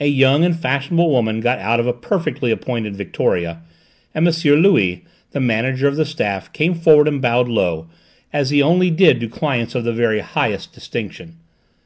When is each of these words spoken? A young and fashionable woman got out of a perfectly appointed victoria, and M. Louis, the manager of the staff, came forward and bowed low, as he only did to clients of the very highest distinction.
A 0.00 0.06
young 0.06 0.44
and 0.46 0.58
fashionable 0.58 1.10
woman 1.10 1.40
got 1.40 1.58
out 1.58 1.78
of 1.78 1.86
a 1.86 1.92
perfectly 1.92 2.50
appointed 2.50 2.96
victoria, 2.96 3.60
and 4.14 4.26
M. 4.26 4.32
Louis, 4.54 5.04
the 5.32 5.40
manager 5.40 5.86
of 5.86 5.96
the 5.96 6.06
staff, 6.06 6.50
came 6.54 6.72
forward 6.74 7.06
and 7.06 7.20
bowed 7.20 7.50
low, 7.50 7.86
as 8.32 8.48
he 8.48 8.62
only 8.62 8.88
did 8.90 9.20
to 9.20 9.28
clients 9.28 9.74
of 9.74 9.84
the 9.84 9.92
very 9.92 10.20
highest 10.20 10.72
distinction. 10.72 11.36